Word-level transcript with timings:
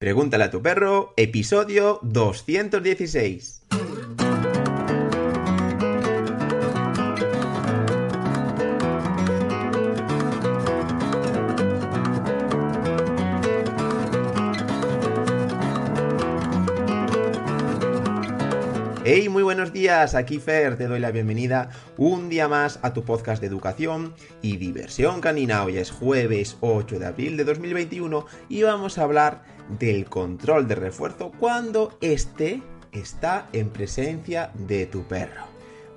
Pregúntale 0.00 0.44
a 0.44 0.50
tu 0.50 0.62
perro, 0.62 1.12
episodio 1.18 1.98
216. 2.00 3.60
Hey, 19.04 19.28
muy 19.28 19.42
buenos 19.42 19.74
días, 19.74 20.14
aquí 20.14 20.38
Fer, 20.38 20.78
te 20.78 20.86
doy 20.86 21.00
la 21.00 21.10
bienvenida 21.10 21.68
un 21.98 22.30
día 22.30 22.48
más 22.48 22.78
a 22.80 22.94
tu 22.94 23.04
podcast 23.04 23.42
de 23.42 23.48
educación 23.48 24.14
y 24.40 24.56
diversión 24.56 25.20
canina. 25.20 25.62
Hoy 25.62 25.76
es 25.76 25.90
jueves 25.90 26.56
8 26.60 26.98
de 26.98 27.06
abril 27.06 27.36
de 27.36 27.44
2021 27.44 28.24
y 28.48 28.62
vamos 28.62 28.96
a 28.96 29.02
hablar 29.02 29.59
del 29.78 30.06
control 30.06 30.66
de 30.66 30.74
refuerzo 30.74 31.32
cuando 31.38 31.96
este 32.00 32.62
está 32.92 33.48
en 33.52 33.70
presencia 33.70 34.50
de 34.54 34.86
tu 34.86 35.04
perro. 35.04 35.42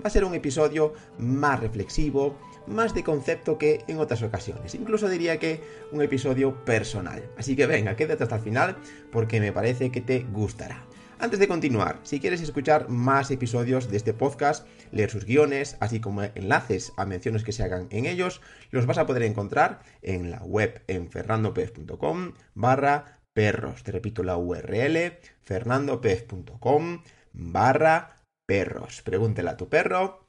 Va 0.03 0.07
a 0.07 0.09
ser 0.09 0.25
un 0.25 0.33
episodio 0.33 0.93
más 1.17 1.59
reflexivo, 1.59 2.37
más 2.67 2.93
de 2.93 3.03
concepto 3.03 3.57
que 3.57 3.83
en 3.87 3.99
otras 3.99 4.21
ocasiones. 4.21 4.75
Incluso 4.75 5.09
diría 5.09 5.39
que 5.39 5.61
un 5.91 6.01
episodio 6.01 6.63
personal. 6.65 7.23
Así 7.37 7.55
que 7.55 7.67
venga, 7.67 7.95
quédate 7.95 8.23
hasta 8.23 8.35
el 8.35 8.41
final 8.41 8.77
porque 9.11 9.39
me 9.39 9.51
parece 9.51 9.91
que 9.91 10.01
te 10.01 10.25
gustará. 10.31 10.85
Antes 11.19 11.39
de 11.39 11.47
continuar, 11.47 11.99
si 12.03 12.19
quieres 12.19 12.41
escuchar 12.41 12.89
más 12.89 13.31
episodios 13.31 13.89
de 13.89 13.95
este 13.95 14.13
podcast, 14.13 14.67
leer 14.91 15.09
sus 15.09 15.23
guiones, 15.23 15.77
así 15.79 16.01
como 16.01 16.21
enlaces 16.23 16.91
a 16.97 17.05
menciones 17.05 17.45
que 17.45 17.53
se 17.53 17.63
hagan 17.63 17.87
en 17.91 18.05
ellos, 18.05 18.41
los 18.71 18.85
vas 18.85 18.97
a 18.97 19.05
poder 19.05 19.23
encontrar 19.23 19.79
en 20.01 20.31
la 20.31 20.39
web 20.39 20.81
en 20.87 21.09
fernandopez.com 21.09 22.33
barra 22.55 23.22
perros. 23.33 23.83
Te 23.83 23.91
repito 23.91 24.23
la 24.23 24.37
URL, 24.37 25.19
fernandopez.com 25.43 27.03
barra 27.33 28.15
perros. 28.45 29.01
Pregúntele 29.01 29.49
a 29.49 29.57
tu 29.57 29.69
perro 29.69 30.23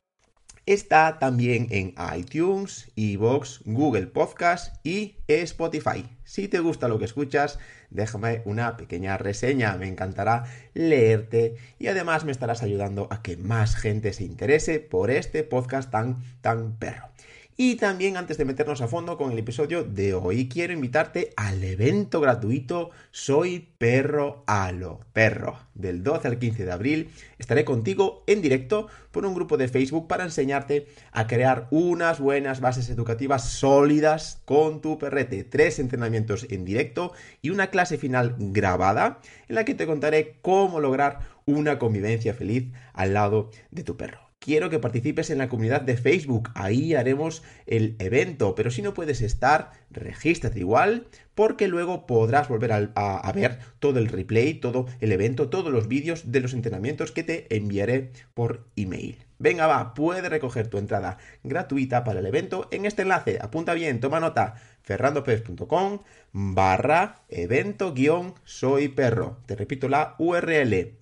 Está 0.66 1.18
también 1.18 1.66
en 1.70 1.94
iTunes, 2.16 2.90
Evox, 2.96 3.60
Google 3.66 4.06
Podcast 4.06 4.74
y 4.82 5.16
Spotify. 5.28 6.08
Si 6.24 6.48
te 6.48 6.58
gusta 6.58 6.88
lo 6.88 6.98
que 6.98 7.04
escuchas, 7.04 7.58
déjame 7.90 8.40
una 8.46 8.78
pequeña 8.78 9.18
reseña, 9.18 9.76
me 9.76 9.88
encantará 9.88 10.44
leerte 10.72 11.56
y 11.78 11.88
además 11.88 12.24
me 12.24 12.32
estarás 12.32 12.62
ayudando 12.62 13.08
a 13.10 13.20
que 13.20 13.36
más 13.36 13.76
gente 13.76 14.14
se 14.14 14.24
interese 14.24 14.80
por 14.80 15.10
este 15.10 15.44
podcast 15.44 15.90
tan 15.90 16.24
tan 16.40 16.78
perro. 16.78 17.10
Y 17.56 17.76
también 17.76 18.16
antes 18.16 18.36
de 18.36 18.44
meternos 18.44 18.80
a 18.80 18.88
fondo 18.88 19.16
con 19.16 19.30
el 19.30 19.38
episodio 19.38 19.84
de 19.84 20.12
hoy, 20.12 20.48
quiero 20.48 20.72
invitarte 20.72 21.30
al 21.36 21.62
evento 21.62 22.20
gratuito 22.20 22.90
Soy 23.12 23.68
Perro 23.78 24.42
a 24.48 24.72
lo 24.72 24.98
Perro. 25.12 25.60
Del 25.74 26.02
12 26.02 26.26
al 26.26 26.38
15 26.40 26.64
de 26.64 26.72
abril 26.72 27.10
estaré 27.38 27.64
contigo 27.64 28.24
en 28.26 28.42
directo 28.42 28.88
por 29.12 29.24
un 29.24 29.34
grupo 29.34 29.56
de 29.56 29.68
Facebook 29.68 30.08
para 30.08 30.24
enseñarte 30.24 30.88
a 31.12 31.28
crear 31.28 31.68
unas 31.70 32.18
buenas 32.18 32.60
bases 32.60 32.90
educativas 32.90 33.48
sólidas 33.48 34.42
con 34.46 34.80
tu 34.80 34.98
perrete. 34.98 35.44
Tres 35.44 35.78
entrenamientos 35.78 36.48
en 36.50 36.64
directo 36.64 37.12
y 37.40 37.50
una 37.50 37.68
clase 37.68 37.98
final 37.98 38.34
grabada 38.36 39.20
en 39.46 39.54
la 39.54 39.64
que 39.64 39.76
te 39.76 39.86
contaré 39.86 40.38
cómo 40.42 40.80
lograr 40.80 41.20
una 41.46 41.78
convivencia 41.78 42.34
feliz 42.34 42.72
al 42.94 43.14
lado 43.14 43.52
de 43.70 43.84
tu 43.84 43.96
perro 43.96 44.33
quiero 44.44 44.68
que 44.68 44.78
participes 44.78 45.30
en 45.30 45.38
la 45.38 45.48
comunidad 45.48 45.80
de 45.80 45.96
Facebook. 45.96 46.50
Ahí 46.54 46.94
haremos 46.94 47.42
el 47.66 47.96
evento. 47.98 48.54
Pero 48.54 48.70
si 48.70 48.82
no 48.82 48.92
puedes 48.92 49.22
estar, 49.22 49.72
regístrate 49.90 50.60
igual, 50.60 51.06
porque 51.34 51.66
luego 51.66 52.06
podrás 52.06 52.48
volver 52.48 52.72
a, 52.72 53.32
ver 53.34 53.58
todo 53.78 53.98
el 53.98 54.08
replay, 54.08 54.52
todo 54.52 54.84
el 55.00 55.12
evento, 55.12 55.48
todos 55.48 55.72
los 55.72 55.88
vídeos 55.88 56.30
de 56.30 56.40
los 56.40 56.52
entrenamientos 56.52 57.10
que 57.10 57.24
te 57.24 57.56
enviaré 57.56 58.12
por 58.34 58.66
email. 58.76 59.16
Venga, 59.38 59.66
va, 59.66 59.94
puedes 59.94 60.28
recoger 60.28 60.68
tu 60.68 60.76
entrada 60.76 61.16
gratuita 61.42 62.04
para 62.04 62.20
el 62.20 62.26
evento 62.26 62.68
en 62.70 62.84
este 62.84 63.02
enlace. 63.02 63.38
Apunta 63.40 63.72
bien, 63.72 63.98
toma 63.98 64.20
nota. 64.20 64.56
ferrandopez.com 64.82 66.00
barra 66.32 67.24
evento 67.30 67.94
guion 67.94 68.34
soy 68.44 68.88
perro. 68.88 69.38
Te 69.46 69.56
repito 69.56 69.88
la 69.88 70.16
URL. 70.18 70.98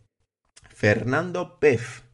fernandopez 0.69 2.12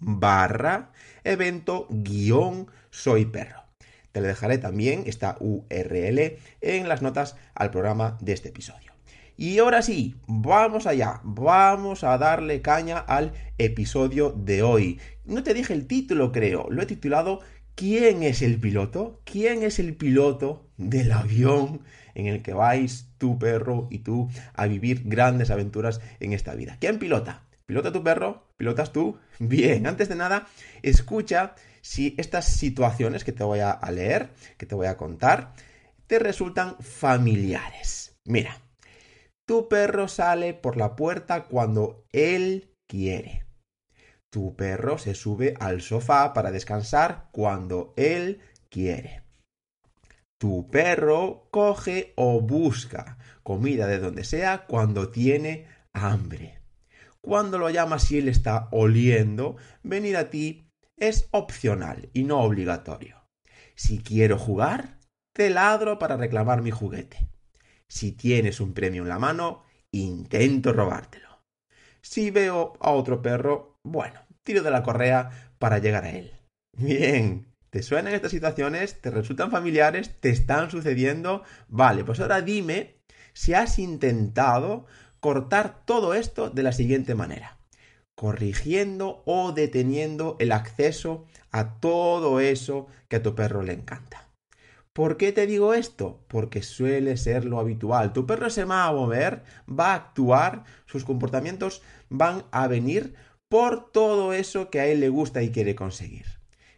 barra 0.00 0.92
evento 1.24 1.86
guion 1.90 2.68
soy 2.90 3.26
perro. 3.26 3.64
Te 4.12 4.20
le 4.20 4.28
dejaré 4.28 4.58
también 4.58 5.04
esta 5.06 5.36
URL 5.40 6.38
en 6.60 6.88
las 6.88 7.02
notas 7.02 7.36
al 7.54 7.70
programa 7.70 8.16
de 8.20 8.32
este 8.32 8.48
episodio. 8.48 8.92
Y 9.36 9.58
ahora 9.58 9.82
sí, 9.82 10.16
vamos 10.26 10.86
allá, 10.86 11.20
vamos 11.22 12.02
a 12.02 12.16
darle 12.18 12.62
caña 12.62 12.98
al 12.98 13.32
episodio 13.58 14.32
de 14.32 14.62
hoy. 14.62 15.00
No 15.24 15.42
te 15.42 15.54
dije 15.54 15.74
el 15.74 15.86
título, 15.86 16.32
creo, 16.32 16.66
lo 16.70 16.82
he 16.82 16.86
titulado 16.86 17.40
¿Quién 17.74 18.22
es 18.22 18.42
el 18.42 18.58
piloto? 18.58 19.20
¿Quién 19.24 19.62
es 19.62 19.78
el 19.78 19.94
piloto 19.96 20.66
del 20.76 21.12
avión 21.12 21.82
en 22.14 22.26
el 22.26 22.42
que 22.42 22.52
vais 22.52 23.08
tu 23.16 23.38
perro 23.38 23.86
y 23.90 24.00
tú 24.00 24.28
a 24.54 24.66
vivir 24.66 25.02
grandes 25.04 25.50
aventuras 25.50 26.00
en 26.20 26.32
esta 26.32 26.54
vida? 26.54 26.76
¿Quién 26.80 26.98
pilota? 26.98 27.44
¿Pilota 27.70 27.92
tu 27.92 28.02
perro? 28.02 28.48
¿Pilotas 28.56 28.90
tú? 28.90 29.20
Bien, 29.38 29.86
antes 29.86 30.08
de 30.08 30.16
nada, 30.16 30.48
escucha 30.82 31.54
si 31.80 32.16
estas 32.18 32.46
situaciones 32.46 33.22
que 33.22 33.30
te 33.30 33.44
voy 33.44 33.60
a 33.60 33.78
leer, 33.92 34.30
que 34.58 34.66
te 34.66 34.74
voy 34.74 34.88
a 34.88 34.96
contar, 34.96 35.52
te 36.08 36.18
resultan 36.18 36.74
familiares. 36.80 38.18
Mira, 38.24 38.60
tu 39.46 39.68
perro 39.68 40.08
sale 40.08 40.52
por 40.52 40.76
la 40.76 40.96
puerta 40.96 41.44
cuando 41.44 42.06
él 42.10 42.74
quiere. 42.88 43.46
Tu 44.30 44.56
perro 44.56 44.98
se 44.98 45.14
sube 45.14 45.54
al 45.60 45.80
sofá 45.80 46.32
para 46.32 46.50
descansar 46.50 47.28
cuando 47.30 47.94
él 47.96 48.40
quiere. 48.68 49.22
Tu 50.40 50.68
perro 50.68 51.46
coge 51.52 52.14
o 52.16 52.40
busca 52.40 53.16
comida 53.44 53.86
de 53.86 54.00
donde 54.00 54.24
sea 54.24 54.66
cuando 54.66 55.10
tiene 55.10 55.68
hambre. 55.92 56.59
Cuando 57.22 57.58
lo 57.58 57.68
llamas 57.70 58.10
y 58.10 58.18
él 58.18 58.28
está 58.28 58.68
oliendo, 58.70 59.56
venir 59.82 60.16
a 60.16 60.30
ti 60.30 60.70
es 60.96 61.28
opcional 61.32 62.08
y 62.12 62.24
no 62.24 62.40
obligatorio. 62.40 63.26
Si 63.74 63.98
quiero 63.98 64.38
jugar, 64.38 64.98
te 65.34 65.50
ladro 65.50 65.98
para 65.98 66.16
reclamar 66.16 66.62
mi 66.62 66.70
juguete. 66.70 67.28
Si 67.88 68.12
tienes 68.12 68.60
un 68.60 68.72
premio 68.72 69.02
en 69.02 69.08
la 69.08 69.18
mano, 69.18 69.64
intento 69.90 70.72
robártelo. 70.72 71.42
Si 72.02 72.30
veo 72.30 72.74
a 72.80 72.90
otro 72.92 73.20
perro, 73.20 73.78
bueno, 73.82 74.20
tiro 74.42 74.62
de 74.62 74.70
la 74.70 74.82
correa 74.82 75.52
para 75.58 75.78
llegar 75.78 76.04
a 76.04 76.10
él. 76.10 76.32
Bien, 76.76 77.54
¿te 77.70 77.82
suenan 77.82 78.14
estas 78.14 78.30
situaciones? 78.30 79.00
¿Te 79.00 79.10
resultan 79.10 79.50
familiares? 79.50 80.20
¿Te 80.20 80.30
están 80.30 80.70
sucediendo? 80.70 81.42
Vale, 81.68 82.04
pues 82.04 82.20
ahora 82.20 82.40
dime 82.40 83.00
si 83.32 83.54
has 83.54 83.78
intentado 83.78 84.86
cortar 85.20 85.84
todo 85.84 86.14
esto 86.14 86.50
de 86.50 86.62
la 86.62 86.72
siguiente 86.72 87.14
manera, 87.14 87.58
corrigiendo 88.14 89.22
o 89.26 89.52
deteniendo 89.52 90.36
el 90.40 90.52
acceso 90.52 91.26
a 91.52 91.78
todo 91.80 92.40
eso 92.40 92.86
que 93.08 93.16
a 93.16 93.22
tu 93.22 93.34
perro 93.34 93.62
le 93.62 93.72
encanta. 93.72 94.28
¿Por 94.92 95.16
qué 95.16 95.30
te 95.32 95.46
digo 95.46 95.72
esto? 95.72 96.24
Porque 96.26 96.62
suele 96.62 97.16
ser 97.16 97.44
lo 97.44 97.60
habitual. 97.60 98.12
Tu 98.12 98.26
perro 98.26 98.50
se 98.50 98.64
va 98.64 98.86
a 98.86 98.92
mover, 98.92 99.44
va 99.68 99.92
a 99.92 99.94
actuar, 99.94 100.64
sus 100.86 101.04
comportamientos 101.04 101.82
van 102.08 102.44
a 102.50 102.66
venir 102.66 103.14
por 103.48 103.92
todo 103.92 104.32
eso 104.32 104.68
que 104.68 104.80
a 104.80 104.86
él 104.86 105.00
le 105.00 105.08
gusta 105.08 105.42
y 105.42 105.50
quiere 105.50 105.74
conseguir. 105.74 106.26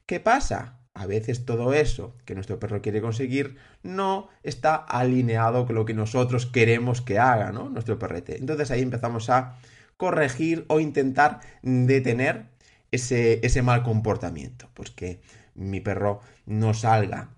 ¿Qué 0.05 0.21
pasa? 0.21 0.82
A 0.95 1.07
veces 1.07 1.45
todo 1.45 1.73
eso 1.73 2.15
que 2.25 2.35
nuestro 2.35 2.59
perro 2.59 2.83
quiere 2.83 3.01
conseguir 3.01 3.57
no 3.83 4.29
está 4.43 4.75
alineado 4.77 5.67
con 5.67 5.75
lo 5.75 5.85
que 5.85 5.95
nosotros 5.95 6.47
queremos 6.47 7.01
que 7.01 7.19
haga, 7.19 7.53
¿no? 7.53 7.71
Nuestro 7.71 7.99
perrete. 7.99 8.39
Entonces 8.39 8.71
ahí 8.71 8.83
empezamos 8.83 9.31
a 9.31 9.57
corregir 9.97 10.65
o 10.69 10.81
intentar 10.81 11.41
detener 11.63 12.47
ese, 12.91 13.45
ese 13.45 13.63
mal 13.63 13.83
comportamiento. 13.83 14.69
Pues 14.75 14.91
que 14.91 15.21
mi 15.55 15.81
perro 15.81 16.21
no 16.47 16.75
salga 16.75 17.31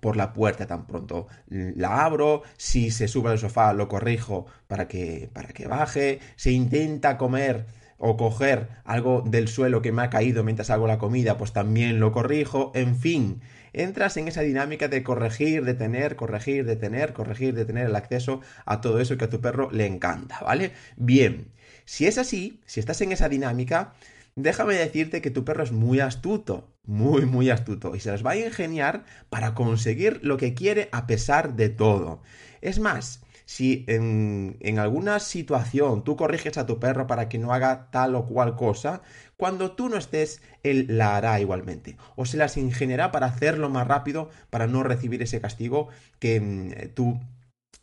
por 0.00 0.16
la 0.16 0.34
puerta 0.34 0.66
tan 0.66 0.86
pronto 0.86 1.28
la 1.46 2.04
abro, 2.04 2.42
si 2.58 2.90
se 2.90 3.08
sube 3.08 3.30
al 3.30 3.38
sofá 3.38 3.72
lo 3.72 3.88
corrijo 3.88 4.44
para 4.66 4.86
que, 4.86 5.30
para 5.32 5.48
que 5.48 5.66
baje, 5.66 6.20
se 6.36 6.50
intenta 6.50 7.16
comer 7.16 7.66
o 7.98 8.16
coger 8.16 8.68
algo 8.84 9.22
del 9.26 9.48
suelo 9.48 9.82
que 9.82 9.92
me 9.92 10.02
ha 10.02 10.10
caído 10.10 10.44
mientras 10.44 10.70
hago 10.70 10.86
la 10.86 10.98
comida, 10.98 11.38
pues 11.38 11.52
también 11.52 12.00
lo 12.00 12.12
corrijo, 12.12 12.72
en 12.74 12.96
fin, 12.96 13.40
entras 13.72 14.16
en 14.16 14.28
esa 14.28 14.42
dinámica 14.42 14.88
de 14.88 15.02
corregir, 15.02 15.64
detener, 15.64 16.16
corregir, 16.16 16.64
detener, 16.64 17.12
corregir, 17.12 17.54
detener 17.54 17.86
el 17.86 17.96
acceso 17.96 18.40
a 18.64 18.80
todo 18.80 19.00
eso 19.00 19.16
que 19.16 19.24
a 19.24 19.30
tu 19.30 19.40
perro 19.40 19.70
le 19.70 19.86
encanta, 19.86 20.40
¿vale? 20.40 20.72
Bien, 20.96 21.48
si 21.84 22.06
es 22.06 22.18
así, 22.18 22.60
si 22.66 22.80
estás 22.80 23.00
en 23.00 23.12
esa 23.12 23.28
dinámica, 23.28 23.94
déjame 24.36 24.74
decirte 24.74 25.20
que 25.20 25.30
tu 25.30 25.44
perro 25.44 25.64
es 25.64 25.72
muy 25.72 26.00
astuto, 26.00 26.72
muy, 26.84 27.26
muy 27.26 27.50
astuto, 27.50 27.94
y 27.94 28.00
se 28.00 28.10
las 28.10 28.24
va 28.24 28.32
a 28.32 28.36
ingeniar 28.36 29.04
para 29.28 29.54
conseguir 29.54 30.20
lo 30.22 30.36
que 30.36 30.54
quiere 30.54 30.88
a 30.92 31.06
pesar 31.06 31.54
de 31.54 31.68
todo. 31.68 32.22
Es 32.60 32.78
más, 32.78 33.22
si 33.44 33.84
en, 33.88 34.56
en, 34.60 34.78
alguna 34.78 35.20
situación 35.20 36.04
tú 36.04 36.16
corriges 36.16 36.56
a 36.58 36.66
tu 36.66 36.78
perro 36.80 37.06
para 37.06 37.28
que 37.28 37.38
no 37.38 37.52
haga 37.52 37.90
tal 37.90 38.14
o 38.14 38.26
cual 38.26 38.56
cosa, 38.56 39.02
cuando 39.36 39.72
tú 39.72 39.88
no 39.88 39.96
estés, 39.96 40.40
él 40.62 40.86
la 40.88 41.16
hará 41.16 41.40
igualmente. 41.40 41.96
O 42.16 42.24
se 42.26 42.36
las 42.36 42.56
ingeniará 42.56 43.12
para 43.12 43.26
hacerlo 43.26 43.68
más 43.68 43.86
rápido, 43.86 44.30
para 44.50 44.66
no 44.66 44.82
recibir 44.82 45.22
ese 45.22 45.40
castigo 45.40 45.88
que 46.18 46.40
mm, 46.40 46.94
tú 46.94 47.20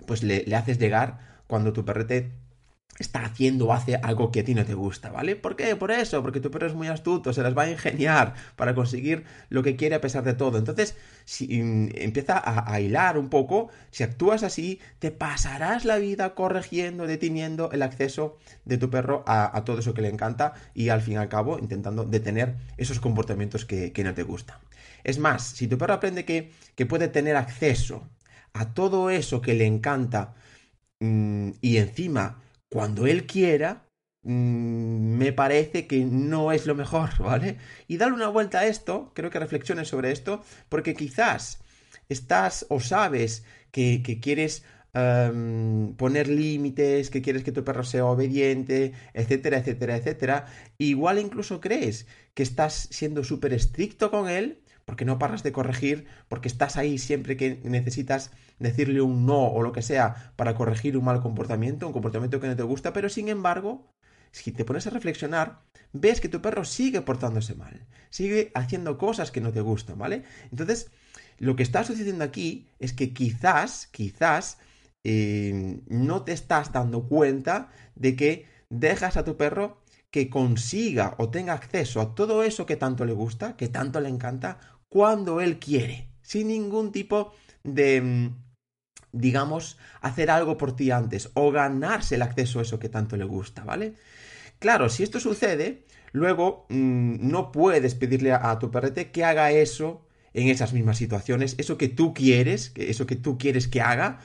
pues 0.07 0.23
le, 0.23 0.43
le 0.45 0.55
haces 0.55 0.79
llegar 0.79 1.43
cuando 1.47 1.73
tu 1.73 1.85
perrete 1.85 2.31
está 2.99 3.25
haciendo 3.25 3.67
o 3.67 3.73
hace 3.73 3.95
algo 3.95 4.31
que 4.31 4.41
a 4.41 4.43
ti 4.43 4.53
no 4.53 4.65
te 4.65 4.73
gusta, 4.73 5.09
¿vale? 5.11 5.35
¿Por 5.35 5.55
qué? 5.55 5.75
Por 5.75 5.91
eso, 5.91 6.21
porque 6.21 6.39
tu 6.39 6.51
perro 6.51 6.67
es 6.67 6.73
muy 6.73 6.88
astuto, 6.88 7.33
se 7.33 7.41
las 7.41 7.57
va 7.57 7.63
a 7.63 7.71
ingeniar 7.71 8.33
para 8.55 8.75
conseguir 8.75 9.23
lo 9.49 9.63
que 9.63 9.75
quiere 9.75 9.95
a 9.95 10.01
pesar 10.01 10.23
de 10.23 10.33
todo. 10.33 10.57
Entonces, 10.57 10.95
si 11.25 11.61
mm, 11.61 11.89
empieza 11.95 12.41
a, 12.43 12.79
hilar 12.79 13.17
un 13.17 13.29
poco, 13.29 13.69
si 13.91 14.03
actúas 14.03 14.43
así, 14.43 14.79
te 14.99 15.11
pasarás 15.11 15.85
la 15.85 15.97
vida 15.97 16.35
corrigiendo, 16.35 17.07
deteniendo 17.07 17.71
el 17.71 17.81
acceso 17.81 18.38
de 18.65 18.77
tu 18.77 18.89
perro 18.89 19.23
a, 19.27 19.63
todo 19.65 19.79
eso 19.79 19.93
que 19.93 20.01
le 20.01 20.09
encanta 20.09 20.53
y 20.73 20.89
al 20.89 21.01
fin 21.01 21.15
y 21.15 21.17
al 21.17 21.29
cabo 21.29 21.59
intentando 21.59 22.03
detener 22.03 22.55
esos 22.77 22.99
comportamientos 22.99 23.65
que, 23.65 23.91
no 24.01 24.13
te 24.13 24.23
gustan. 24.23 24.57
Es 25.03 25.19
más, 25.19 25.43
si 25.43 25.67
tu 25.67 25.77
perro 25.77 25.93
aprende 25.93 26.25
que, 26.25 26.51
que 26.75 26.85
puede 26.85 27.07
tener 27.07 27.35
acceso 27.35 28.09
a 28.53 28.73
todo 28.73 29.09
eso 29.09 29.41
que 29.41 29.53
le 29.53 29.65
encanta 29.65 30.33
mm, 30.99 31.51
y 31.61 31.77
encima 31.77 32.41
cuando 32.71 33.06
él 33.06 33.27
quiera, 33.27 33.85
mm, 34.23 35.18
me 35.18 35.33
parece 35.33 35.88
que 35.88 36.06
no 36.06 36.51
es 36.53 36.65
lo 36.65 36.73
mejor, 36.73 37.09
¿vale? 37.19 37.57
Y 37.88 37.97
darle 37.97 38.15
una 38.15 38.29
vuelta 38.29 38.59
a 38.59 38.68
esto, 38.68 39.12
creo 39.13 39.29
que 39.29 39.39
reflexiones 39.39 39.89
sobre 39.89 40.12
esto, 40.12 40.41
porque 40.69 40.95
quizás 40.95 41.59
estás 42.09 42.65
o 42.69 42.79
sabes 42.79 43.44
que, 43.71 44.01
quieres 44.21 44.63
em, 44.94 45.95
poner 45.95 46.27
límites, 46.29 47.09
que 47.09 47.21
quieres 47.21 47.44
que 47.44 47.51
tu 47.51 47.63
perro 47.63 47.83
sea 47.83 48.06
obediente, 48.06 48.94
etcétera, 49.13 49.57
etcétera, 49.59 49.97
etcétera. 49.97 50.45
Igual 50.77 51.19
incluso 51.19 51.59
crees 51.62 52.07
que 52.33 52.44
estás 52.44 52.88
siendo 52.91 53.24
súper 53.24 53.53
estricto 53.53 54.12
con 54.12 54.29
él 54.29 54.60
porque 54.85 55.05
no 55.05 55.19
paras 55.19 55.43
de 55.43 55.51
corregir, 55.51 56.05
porque 56.27 56.47
estás 56.47 56.77
ahí 56.77 56.97
siempre 56.97 57.37
que 57.37 57.59
necesitas 57.63 58.31
decirle 58.59 59.01
un 59.01 59.25
no 59.25 59.47
o 59.47 59.61
lo 59.61 59.71
que 59.71 59.81
sea 59.81 60.33
para 60.35 60.55
corregir 60.55 60.97
un 60.97 61.05
mal 61.05 61.21
comportamiento, 61.21 61.87
un 61.87 61.93
comportamiento 61.93 62.39
que 62.39 62.47
no 62.47 62.55
te 62.55 62.63
gusta, 62.63 62.93
pero 62.93 63.09
sin 63.09 63.29
embargo, 63.29 63.91
si 64.31 64.51
te 64.51 64.65
pones 64.65 64.87
a 64.87 64.91
reflexionar, 64.91 65.61
ves 65.93 66.21
que 66.21 66.29
tu 66.29 66.41
perro 66.41 66.63
sigue 66.63 67.01
portándose 67.01 67.55
mal, 67.55 67.85
sigue 68.09 68.51
haciendo 68.55 68.97
cosas 68.97 69.31
que 69.31 69.41
no 69.41 69.51
te 69.51 69.61
gustan, 69.61 69.97
¿vale? 69.97 70.23
Entonces, 70.51 70.91
lo 71.37 71.55
que 71.55 71.63
está 71.63 71.83
sucediendo 71.83 72.23
aquí 72.23 72.69
es 72.79 72.93
que 72.93 73.13
quizás, 73.13 73.87
quizás, 73.87 74.57
eh, 75.03 75.81
no 75.87 76.23
te 76.23 76.31
estás 76.31 76.71
dando 76.71 77.07
cuenta 77.07 77.71
de 77.95 78.15
que 78.15 78.45
dejas 78.69 79.17
a 79.17 79.25
tu 79.25 79.37
perro 79.37 79.80
que 80.11 80.29
consiga 80.29 81.15
o 81.17 81.29
tenga 81.29 81.53
acceso 81.53 82.01
a 82.01 82.13
todo 82.13 82.43
eso 82.43 82.65
que 82.65 82.75
tanto 82.75 83.05
le 83.05 83.13
gusta, 83.13 83.55
que 83.55 83.69
tanto 83.69 83.99
le 84.01 84.09
encanta, 84.09 84.59
cuando 84.89 85.39
él 85.39 85.57
quiere, 85.57 86.09
sin 86.21 86.49
ningún 86.49 86.91
tipo 86.91 87.33
de, 87.63 88.01
mm, 88.01 88.35
digamos, 89.13 89.77
hacer 90.01 90.29
algo 90.29 90.57
por 90.57 90.75
ti 90.75 90.91
antes 90.91 91.31
o 91.33 91.51
ganarse 91.51 92.15
el 92.15 92.21
acceso 92.21 92.59
a 92.59 92.63
eso 92.63 92.77
que 92.77 92.89
tanto 92.89 93.15
le 93.17 93.23
gusta, 93.23 93.63
¿vale? 93.63 93.95
Claro, 94.59 94.89
si 94.89 95.03
esto 95.03 95.19
sucede, 95.19 95.85
luego 96.11 96.65
mm, 96.69 97.29
no 97.29 97.51
puedes 97.51 97.95
pedirle 97.95 98.33
a, 98.33 98.59
tu 98.59 98.69
perrete 98.69 99.11
que 99.11 99.23
haga 99.23 99.51
eso 99.51 100.05
en 100.33 100.49
esas 100.49 100.73
mismas 100.73 100.97
situaciones, 100.97 101.55
eso 101.57 101.77
que 101.77 101.87
tú 101.87 102.13
quieres, 102.13 102.73
eso 102.75 103.05
que 103.05 103.15
tú 103.15 103.37
quieres 103.37 103.67
que 103.67 103.81
haga 103.81 104.19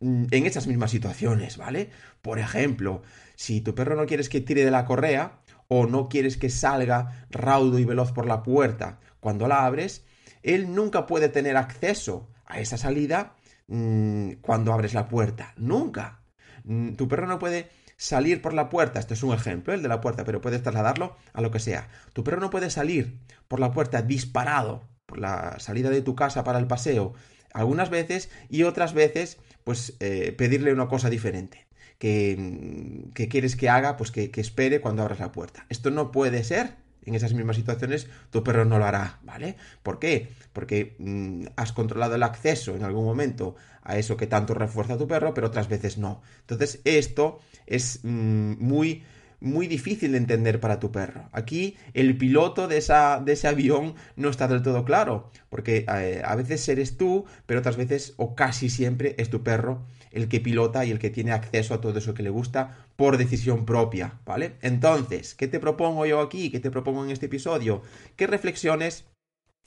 mm, 0.00 0.26
en 0.30 0.46
esas 0.46 0.66
mismas 0.66 0.92
situaciones, 0.92 1.56
¿vale? 1.56 1.90
Por 2.22 2.38
ejemplo, 2.38 3.02
si 3.42 3.60
tu 3.60 3.74
perro 3.74 3.96
no 3.96 4.06
quieres 4.06 4.28
que 4.28 4.40
tire 4.40 4.64
de 4.64 4.70
la 4.70 4.84
correa 4.84 5.40
o 5.66 5.86
no 5.86 6.08
quieres 6.08 6.36
que 6.36 6.48
salga 6.48 7.26
raudo 7.28 7.80
y 7.80 7.84
veloz 7.84 8.12
por 8.12 8.24
la 8.24 8.44
puerta 8.44 9.00
cuando 9.18 9.48
la 9.48 9.66
abres, 9.66 10.04
él 10.44 10.72
nunca 10.72 11.06
puede 11.06 11.28
tener 11.28 11.56
acceso 11.56 12.30
a 12.46 12.60
esa 12.60 12.78
salida 12.78 13.34
mm, 13.66 14.34
cuando 14.42 14.72
abres 14.72 14.94
la 14.94 15.08
puerta. 15.08 15.54
Nunca. 15.56 16.22
Mm, 16.62 16.92
tu 16.92 17.08
perro 17.08 17.26
no 17.26 17.40
puede 17.40 17.68
salir 17.96 18.40
por 18.40 18.54
la 18.54 18.68
puerta. 18.68 19.00
Esto 19.00 19.14
es 19.14 19.24
un 19.24 19.34
ejemplo, 19.34 19.74
el 19.74 19.82
de 19.82 19.88
la 19.88 20.00
puerta, 20.00 20.22
pero 20.22 20.40
puedes 20.40 20.62
trasladarlo 20.62 21.16
a 21.32 21.40
lo 21.40 21.50
que 21.50 21.58
sea. 21.58 21.88
Tu 22.12 22.22
perro 22.22 22.40
no 22.40 22.50
puede 22.50 22.70
salir 22.70 23.18
por 23.48 23.58
la 23.58 23.72
puerta 23.72 24.02
disparado 24.02 24.88
por 25.04 25.18
la 25.18 25.58
salida 25.58 25.90
de 25.90 26.02
tu 26.02 26.14
casa 26.14 26.44
para 26.44 26.60
el 26.60 26.68
paseo 26.68 27.14
algunas 27.52 27.90
veces 27.90 28.30
y 28.48 28.62
otras 28.62 28.94
veces 28.94 29.38
pues 29.64 29.96
eh, 29.98 30.32
pedirle 30.38 30.72
una 30.72 30.86
cosa 30.86 31.10
diferente. 31.10 31.66
Que, 32.02 32.36
mm, 32.36 33.12
que, 33.12 33.28
quieres 33.28 33.54
que 33.54 33.68
haga, 33.68 33.96
pues 33.96 34.10
que, 34.10 34.32
que 34.32 34.40
espere 34.40 34.80
cuando 34.80 35.02
abras 35.02 35.20
la 35.20 35.30
puerta. 35.30 35.66
Esto 35.68 35.92
no 35.92 36.10
puede 36.10 36.42
ser 36.42 36.74
en 37.04 37.14
esas 37.14 37.32
mismas 37.32 37.56
situaciones 37.56 38.08
tu 38.30 38.42
perro 38.42 38.64
no 38.64 38.78
lo 38.78 38.84
hará, 38.84 39.20
¿vale? 39.22 39.56
¿Por 39.84 40.00
qué? 40.00 40.28
Porque 40.52 40.96
mm, 40.98 41.44
has 41.54 41.72
controlado 41.72 42.16
el 42.16 42.22
acceso 42.24 42.74
en 42.74 42.82
algún 42.82 43.04
momento 43.04 43.54
a 43.82 43.98
eso 43.98 44.16
que 44.16 44.26
tanto 44.26 44.54
refuerza 44.54 44.98
tu 44.98 45.06
perro, 45.06 45.32
pero 45.32 45.46
otras 45.46 45.68
veces 45.68 45.96
no. 45.96 46.22
Entonces 46.40 46.80
esto 46.84 47.38
es 47.66 48.00
mm, 48.02 48.54
muy 48.58 49.04
muy 49.42 49.66
difícil 49.66 50.12
de 50.12 50.18
entender 50.18 50.60
para 50.60 50.78
tu 50.78 50.92
perro. 50.92 51.28
Aquí 51.32 51.76
el 51.94 52.16
piloto 52.16 52.68
de, 52.68 52.76
esa, 52.76 53.20
de 53.20 53.32
ese 53.32 53.48
avión 53.48 53.96
no 54.14 54.28
está 54.28 54.46
del 54.46 54.62
todo 54.62 54.84
claro, 54.84 55.30
porque 55.48 55.84
eh, 55.92 56.22
a 56.24 56.36
veces 56.36 56.68
eres 56.68 56.96
tú, 56.96 57.24
pero 57.44 57.58
otras 57.58 57.76
veces 57.76 58.14
o 58.18 58.36
casi 58.36 58.70
siempre 58.70 59.16
es 59.18 59.30
tu 59.30 59.42
perro 59.42 59.82
el 60.12 60.28
que 60.28 60.40
pilota 60.40 60.84
y 60.84 60.90
el 60.90 60.98
que 60.98 61.10
tiene 61.10 61.32
acceso 61.32 61.74
a 61.74 61.80
todo 61.80 61.98
eso 61.98 62.14
que 62.14 62.22
le 62.22 62.30
gusta 62.30 62.86
por 62.96 63.16
decisión 63.16 63.64
propia, 63.64 64.20
¿vale? 64.24 64.56
Entonces, 64.60 65.34
¿qué 65.34 65.48
te 65.48 65.58
propongo 65.58 66.06
yo 66.06 66.20
aquí? 66.20 66.50
¿Qué 66.50 66.60
te 66.60 66.70
propongo 66.70 67.04
en 67.04 67.10
este 67.10 67.26
episodio? 67.26 67.82
¿Qué 68.16 68.26
reflexiones 68.26 69.06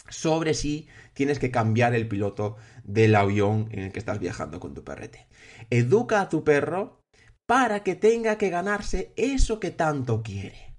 sobre 0.10 0.54
si 0.54 0.88
tienes 1.14 1.40
que 1.40 1.52
cambiar 1.52 1.96
el 1.96 2.08
piloto 2.08 2.58
del 2.84 3.16
avión 3.16 3.68
en 3.72 3.80
el 3.80 3.92
que 3.92 4.00
estás 4.00 4.20
viajando 4.20 4.60
con 4.60 4.74
tu 4.74 4.84
perrete? 4.84 5.28
Educa 5.70 6.22
a 6.22 6.30
tu 6.30 6.44
perro 6.44 7.02
para 7.48 7.84
que 7.84 7.96
tenga 7.96 8.38
que 8.38 8.50
ganarse 8.50 9.14
eso 9.18 9.60
que 9.60 9.72
tanto 9.72 10.22
quiere. 10.24 10.76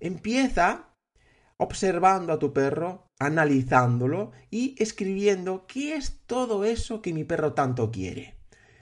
Empieza 0.00 0.92
observando 1.58 2.32
a 2.32 2.38
tu 2.38 2.52
perro, 2.52 3.06
analizándolo 3.18 4.32
y 4.50 4.74
escribiendo 4.78 5.66
qué 5.66 5.94
es 5.94 6.20
todo 6.26 6.64
eso 6.64 7.00
que 7.00 7.12
mi 7.12 7.24
perro 7.24 7.54
tanto 7.54 7.90
quiere. 7.90 8.36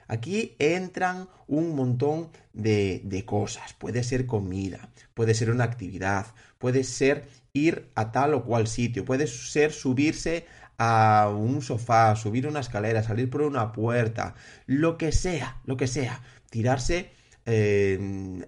Aquí 0.07 0.55
entran 0.59 1.29
un 1.47 1.75
montón 1.75 2.29
de, 2.53 3.01
de, 3.03 3.25
cosas. 3.25 3.73
Puede 3.73 4.03
ser 4.03 4.25
comida, 4.25 4.89
puede 5.13 5.33
ser 5.33 5.51
una 5.51 5.63
actividad, 5.63 6.27
puede 6.57 6.83
ser 6.83 7.27
ir 7.53 7.89
a 7.95 8.11
tal 8.11 8.33
o 8.33 8.43
cual 8.43 8.67
sitio, 8.67 9.05
puede 9.05 9.27
ser 9.27 9.71
subirse 9.71 10.45
a 10.77 11.31
un 11.33 11.61
sofá, 11.61 12.15
subir 12.15 12.47
una 12.47 12.59
escalera, 12.59 13.01
salir 13.01 13.29
por 13.29 13.41
una 13.41 13.71
puerta, 13.71 14.35
lo 14.65 14.97
que 14.97 15.11
sea, 15.11 15.61
lo 15.65 15.77
que 15.77 15.87
sea 15.87 16.21
tirarse 16.55 17.11
eh, 17.45 17.99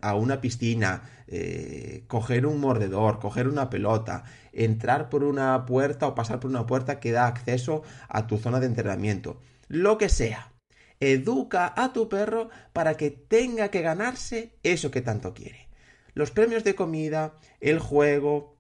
a 0.02 0.16
una 0.16 0.40
piscina, 0.40 1.02
eh, 1.28 2.06
coger 2.08 2.46
un 2.46 2.62
mordedor, 2.62 3.20
coger 3.20 3.50
una 3.50 3.70
pelota, 3.70 4.24
entrar 4.54 5.10
por 5.10 5.26
una 5.26 5.66
puerta 5.66 6.08
o 6.08 6.16
pasar 6.16 6.40
por 6.40 6.50
una 6.50 6.66
puerta 6.66 7.02
que 7.02 7.12
da 7.12 7.28
acceso 7.28 7.84
a 8.08 8.28
tu 8.28 8.38
zona 8.38 8.62
de 8.62 8.68
entrenamiento. 8.68 9.42
Lo 9.68 9.98
que 9.98 10.08
sea. 10.08 10.54
Educa 11.00 11.74
a 11.76 11.94
tu 11.94 12.10
perro 12.10 12.50
para 12.74 12.98
que 12.98 13.12
tenga 13.12 13.70
que 13.70 13.82
ganarse 13.82 14.58
eso 14.64 14.92
que 14.92 15.02
tanto 15.02 15.34
quiere. 15.34 15.70
Los 16.14 16.32
premios 16.32 16.64
de 16.64 16.76
comida, 16.76 17.38
el 17.60 17.80
juego, 17.80 18.58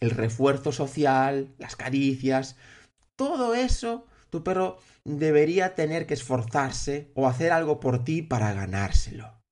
el 0.00 0.10
refuerzo 0.10 0.72
social, 0.72 1.54
las 1.58 1.76
caricias, 1.76 2.56
todo 3.16 3.54
eso 3.54 4.06
tu 4.30 4.44
perro 4.44 4.78
debería 5.04 5.74
tener 5.74 6.06
que 6.06 6.14
esforzarse 6.14 7.10
o 7.14 7.26
hacer 7.26 7.52
algo 7.52 7.80
por 7.80 8.04
ti 8.04 8.22
para 8.22 8.52
ganárselo. 8.52 9.42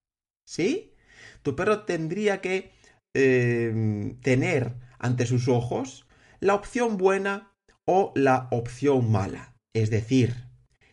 ¿Sí? 0.46 0.94
Tu 1.42 1.56
perro 1.56 1.84
tendría 1.84 2.40
que 2.40 2.72
em, 3.14 4.20
tener 4.20 4.76
ante 4.98 5.26
sus 5.26 5.48
ojos 5.48 6.06
la 6.40 6.54
opción 6.54 6.96
buena 6.96 7.54
o 7.86 8.12
la 8.14 8.48
opción 8.50 9.10
mala. 9.10 9.54
Es 9.74 9.90
decir, 9.90 10.45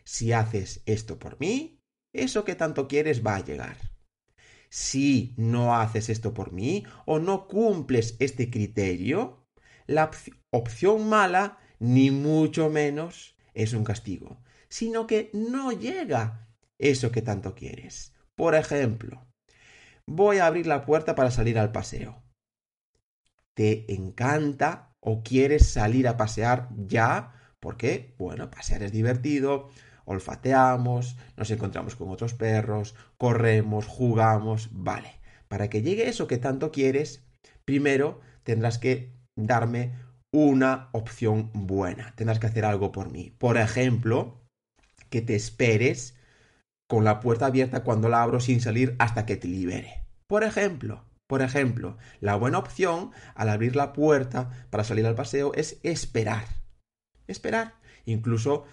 si 0.04 0.32
haces 0.32 0.82
esto 0.86 1.18
por 1.18 1.40
mí, 1.40 1.80
eso 2.12 2.44
que 2.44 2.54
tanto 2.54 2.86
quieres 2.88 3.24
va 3.24 3.36
a 3.36 3.44
llegar. 3.44 3.76
Si 4.68 5.34
no 5.36 5.76
haces 5.76 6.08
esto 6.08 6.34
por 6.34 6.52
mí 6.52 6.84
o 7.06 7.18
no 7.18 7.46
cumples 7.46 8.16
este 8.18 8.50
criterio, 8.50 9.46
la 9.86 10.10
opción 10.50 11.08
mala, 11.08 11.58
ni 11.78 12.10
mucho 12.10 12.70
menos, 12.70 13.36
es 13.54 13.72
un 13.72 13.84
castigo, 13.84 14.42
sino 14.68 15.06
que 15.06 15.30
no 15.32 15.72
llega 15.72 16.48
eso 16.78 17.12
que 17.12 17.22
tanto 17.22 17.54
quieres. 17.54 18.12
Por 18.34 18.54
ejemplo, 18.54 19.26
voy 20.06 20.38
a 20.38 20.46
abrir 20.46 20.66
la 20.66 20.84
puerta 20.84 21.14
para 21.14 21.30
salir 21.30 21.58
al 21.58 21.72
paseo. 21.72 22.22
¿Te 23.54 23.92
encanta 23.94 24.92
o 25.00 25.22
quieres 25.22 25.68
salir 25.68 26.08
a 26.08 26.16
pasear 26.16 26.68
ya? 26.76 27.32
Porque, 27.60 28.14
bueno, 28.18 28.50
pasear 28.50 28.82
es 28.82 28.92
divertido, 28.92 29.70
olfateamos, 30.04 31.16
nos 31.36 31.50
encontramos 31.50 31.96
con 31.96 32.10
otros 32.10 32.34
perros, 32.34 32.94
corremos, 33.18 33.86
jugamos, 33.86 34.68
vale. 34.72 35.20
Para 35.48 35.68
que 35.68 35.82
llegue 35.82 36.08
eso 36.08 36.26
que 36.26 36.38
tanto 36.38 36.70
quieres, 36.70 37.24
primero 37.64 38.20
tendrás 38.42 38.78
que 38.78 39.12
darme 39.36 39.92
una 40.32 40.88
opción 40.92 41.50
buena. 41.54 42.12
Tendrás 42.16 42.38
que 42.38 42.46
hacer 42.46 42.64
algo 42.64 42.90
por 42.92 43.10
mí. 43.10 43.30
Por 43.38 43.56
ejemplo, 43.56 44.40
que 45.10 45.22
te 45.22 45.36
esperes 45.36 46.16
con 46.88 47.04
la 47.04 47.20
puerta 47.20 47.46
abierta 47.46 47.84
cuando 47.84 48.08
la 48.08 48.22
abro 48.22 48.40
sin 48.40 48.60
salir 48.60 48.96
hasta 48.98 49.26
que 49.26 49.36
te 49.36 49.48
libere. 49.48 50.04
Por 50.26 50.42
ejemplo, 50.42 51.04
por 51.26 51.40
ejemplo, 51.40 51.96
la 52.20 52.34
buena 52.34 52.58
opción 52.58 53.12
al 53.34 53.48
abrir 53.48 53.76
la 53.76 53.92
puerta 53.92 54.50
para 54.70 54.84
salir 54.84 55.06
al 55.06 55.14
paseo 55.14 55.52
es 55.54 55.78
esperar. 55.82 56.44
Esperar. 57.26 57.74
Incluso 58.04 58.64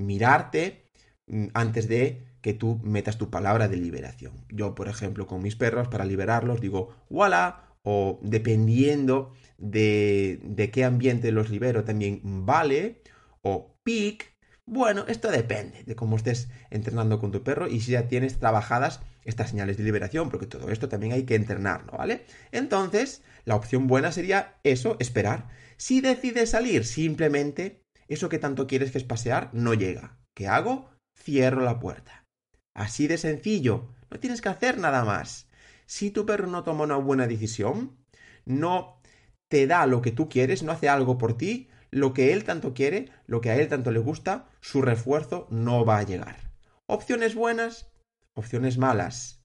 mirarte 0.00 0.90
mm, 1.26 1.48
antes 1.54 1.88
de 1.88 2.26
que 2.40 2.54
tú 2.54 2.80
metas 2.82 3.18
tu 3.18 3.30
palabra 3.30 3.68
de 3.68 3.76
liberación. 3.76 4.32
Yo, 4.50 4.74
por 4.74 4.88
ejemplo, 4.88 5.26
con 5.26 5.42
mis 5.42 5.56
perros, 5.56 5.88
para 5.88 6.04
liberarlos, 6.04 6.60
digo, 6.60 6.94
voilà, 7.10 7.70
o 7.82 8.18
dependiendo 8.22 9.32
de, 9.58 10.40
de 10.42 10.70
qué 10.70 10.84
ambiente 10.84 11.32
los 11.32 11.50
libero, 11.50 11.84
también 11.84 12.20
vale, 12.22 13.02
o 13.42 13.76
pic. 13.82 14.34
Bueno, 14.66 15.04
esto 15.08 15.30
depende 15.30 15.82
de 15.84 15.96
cómo 15.96 16.16
estés 16.16 16.48
entrenando 16.70 17.18
con 17.18 17.32
tu 17.32 17.42
perro 17.42 17.66
y 17.68 17.80
si 17.80 17.92
ya 17.92 18.08
tienes 18.08 18.38
trabajadas 18.38 19.00
estas 19.24 19.50
señales 19.50 19.76
de 19.76 19.84
liberación, 19.84 20.30
porque 20.30 20.46
todo 20.46 20.70
esto 20.70 20.88
también 20.88 21.12
hay 21.12 21.24
que 21.24 21.34
entrenarlo, 21.34 21.92
¿vale? 21.92 22.24
Entonces, 22.52 23.22
la 23.44 23.56
opción 23.56 23.86
buena 23.86 24.12
sería 24.12 24.58
eso, 24.62 24.96
esperar. 25.00 25.48
Si 25.76 26.00
decides 26.00 26.50
salir, 26.50 26.84
simplemente 26.84 27.82
eso 28.14 28.28
que 28.28 28.38
tanto 28.38 28.66
quieres 28.66 28.90
que 28.90 28.98
es 28.98 29.04
pasear 29.04 29.50
no 29.52 29.74
llega. 29.74 30.18
¿Qué 30.34 30.48
hago? 30.48 30.90
Cierro 31.16 31.62
la 31.62 31.78
puerta. 31.78 32.26
Así 32.74 33.06
de 33.06 33.18
sencillo. 33.18 33.94
No 34.10 34.18
tienes 34.18 34.40
que 34.40 34.48
hacer 34.48 34.78
nada 34.78 35.04
más. 35.04 35.48
Si 35.86 36.10
tu 36.10 36.26
perro 36.26 36.46
no 36.46 36.64
toma 36.64 36.84
una 36.84 36.96
buena 36.96 37.26
decisión, 37.26 37.96
no 38.44 39.00
te 39.48 39.66
da 39.66 39.86
lo 39.86 40.02
que 40.02 40.12
tú 40.12 40.28
quieres, 40.28 40.62
no 40.62 40.72
hace 40.72 40.88
algo 40.88 41.18
por 41.18 41.36
ti, 41.36 41.68
lo 41.90 42.12
que 42.14 42.32
él 42.32 42.44
tanto 42.44 42.74
quiere, 42.74 43.10
lo 43.26 43.40
que 43.40 43.50
a 43.50 43.56
él 43.56 43.68
tanto 43.68 43.90
le 43.90 43.98
gusta, 43.98 44.48
su 44.60 44.82
refuerzo 44.82 45.46
no 45.50 45.84
va 45.84 45.98
a 45.98 46.04
llegar. 46.04 46.52
Opciones 46.86 47.34
buenas, 47.34 47.92
opciones 48.34 48.78
malas. 48.78 49.42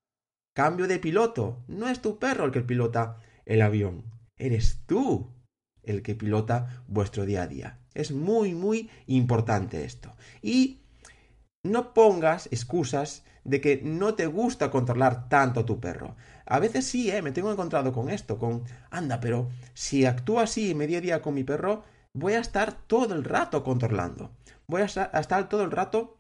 Cambio 0.56 0.88
de 0.88 1.00
piloto. 1.00 1.64
No 1.68 1.90
es 1.90 2.02
tu 2.02 2.18
perro 2.18 2.46
el 2.46 2.52
que 2.52 2.62
pilota 2.62 3.20
el 3.46 3.62
avión. 3.62 4.06
Eres 4.38 4.86
tú 4.86 5.34
el 5.84 6.02
que 6.02 6.16
pilota 6.16 6.84
vuestro 6.88 7.26
día 7.26 7.44
a 7.44 7.48
día. 7.48 7.85
Es 7.96 8.12
muy, 8.12 8.54
muy 8.54 8.90
importante 9.08 9.84
esto. 9.84 10.14
Y 10.42 10.82
no 11.64 11.94
pongas 11.94 12.48
excusas 12.52 13.24
de 13.44 13.62
que 13.62 13.82
no 13.84 14.16
te 14.16 14.28
gusta 14.28 14.70
controlar 14.70 15.30
tanto 15.30 15.62
a 15.62 15.66
tu 15.66 15.80
perro. 15.80 16.16
A 16.46 16.60
veces 16.60 16.86
sí, 16.86 17.10
¿eh? 17.10 17.22
me 17.22 17.32
tengo 17.32 17.52
encontrado 17.52 17.94
con 17.94 18.10
esto, 18.10 18.38
con, 18.38 18.64
anda, 18.92 19.20
pero 19.20 19.50
si 19.74 20.06
actúo 20.06 20.40
así 20.40 20.76
medio 20.76 21.02
día 21.02 21.22
con 21.22 21.34
mi 21.34 21.44
perro, 21.44 21.84
voy 22.14 22.34
a 22.34 22.40
estar 22.40 22.86
todo 22.88 23.16
el 23.16 23.24
rato 23.24 23.64
controlando. 23.64 24.32
Voy 24.68 24.82
a 24.82 24.86
estar 24.86 25.50
todo 25.50 25.64
el 25.64 25.72
rato 25.72 26.20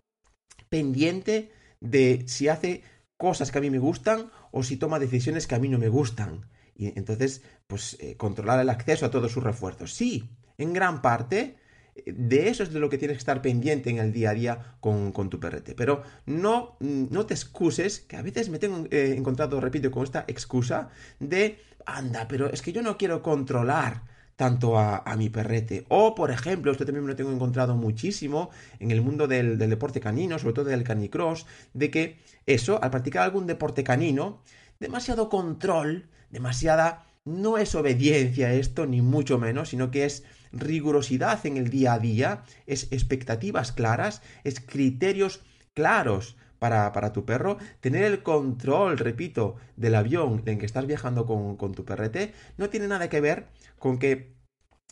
pendiente 0.69 1.51
de 1.79 2.23
si 2.27 2.47
hace 2.47 2.83
cosas 3.17 3.51
que 3.51 3.57
a 3.57 3.61
mí 3.61 3.69
me 3.69 3.79
gustan 3.79 4.31
o 4.51 4.63
si 4.63 4.77
toma 4.77 4.99
decisiones 4.99 5.47
que 5.47 5.55
a 5.55 5.59
mí 5.59 5.69
no 5.69 5.79
me 5.79 5.89
gustan. 5.89 6.45
Y 6.75 6.97
entonces, 6.97 7.41
pues 7.67 7.97
eh, 7.99 8.17
controlar 8.17 8.59
el 8.59 8.69
acceso 8.69 9.05
a 9.05 9.11
todos 9.11 9.31
sus 9.31 9.43
refuerzos. 9.43 9.93
Sí, 9.93 10.29
en 10.57 10.73
gran 10.73 11.01
parte 11.01 11.57
de 12.05 12.49
eso 12.49 12.63
es 12.63 12.73
de 12.73 12.79
lo 12.79 12.89
que 12.89 12.97
tienes 12.97 13.17
que 13.17 13.19
estar 13.19 13.41
pendiente 13.41 13.89
en 13.89 13.99
el 13.99 14.11
día 14.11 14.31
a 14.31 14.33
día 14.33 14.75
con, 14.81 15.11
tu 15.29 15.39
perrete. 15.39 15.75
Pero 15.75 16.03
no, 16.25 16.77
no 16.79 17.25
te 17.25 17.33
excuses, 17.33 18.01
que 18.01 18.17
a 18.17 18.21
veces 18.21 18.49
me 18.49 18.59
tengo 18.59 18.85
eh, 18.91 19.15
encontrado, 19.17 19.59
repito, 19.61 19.89
con 19.91 20.03
esta 20.03 20.25
excusa 20.27 20.89
de, 21.19 21.59
anda, 21.85 22.27
pero 22.27 22.51
es 22.51 22.61
que 22.61 22.73
yo 22.73 22.81
no 22.81 22.97
quiero 22.97 23.21
controlar 23.21 24.03
tanto 24.35 24.77
a, 24.77 25.15
mi 25.17 25.29
perrete. 25.29 25.85
O, 25.87 26.13
por 26.13 26.29
ejemplo, 26.29 26.71
esto 26.71 26.85
también 26.85 27.05
me 27.05 27.11
lo 27.11 27.15
tengo 27.15 27.31
encontrado 27.31 27.75
muchísimo 27.75 28.49
en 28.79 28.91
el 28.91 29.01
mundo 29.01 29.27
del, 29.27 29.57
del 29.57 29.69
deporte 29.69 30.01
canino, 30.01 30.37
sobre 30.37 30.53
todo 30.53 30.65
del 30.65 30.83
canicross, 30.83 31.45
de 31.73 31.89
que 31.89 32.19
eso, 32.45 32.83
al 32.83 32.91
practicar 32.91 33.23
algún 33.23 33.47
deporte 33.47 33.83
canino, 33.83 34.41
demasiado 34.79 35.29
control, 35.29 36.09
demasiada... 36.29 37.05
No 37.25 37.57
es 37.57 37.73
obediencia 37.73 38.53
esto, 38.53 38.85
ni 38.85 39.01
mucho 39.01 39.39
menos, 39.39 39.69
sino 39.69 39.89
que 39.89 40.05
es 40.05 40.23
rigurosidad 40.51 41.45
en 41.45 41.57
el 41.57 41.69
día 41.69 41.93
a 41.93 41.99
día, 41.99 42.43
es 42.67 42.91
expectativas 42.91 43.71
claras, 43.71 44.21
es 44.43 44.59
criterios 44.59 45.41
claros 45.73 46.37
para, 46.59 46.91
para, 46.93 47.11
tu 47.11 47.25
perro, 47.25 47.57
tener 47.81 48.03
el 48.03 48.23
control, 48.23 48.97
repito, 48.97 49.55
del 49.75 49.95
avión 49.95 50.43
en 50.45 50.59
que 50.59 50.65
estás 50.65 50.85
viajando 50.85 51.25
con, 51.25 51.57
con 51.57 51.73
tu 51.73 51.83
perrete, 51.83 52.33
no 52.57 52.69
tiene 52.69 52.87
nada 52.87 53.09
que 53.09 53.21
ver 53.21 53.47
con 53.79 53.97
que 53.97 54.35